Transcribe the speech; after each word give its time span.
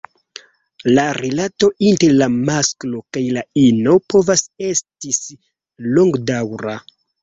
La 0.95 1.03
rilato 1.17 1.69
inter 1.91 2.15
la 2.23 2.29
masklo 2.39 3.03
kaj 3.13 3.25
la 3.37 3.47
ino 3.67 3.97
povas 4.15 4.47
estis 4.75 5.25
longdaŭra. 5.97 6.81